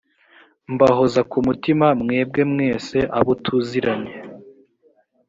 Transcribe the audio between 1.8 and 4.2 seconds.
mwebwe mwese abotuziranye.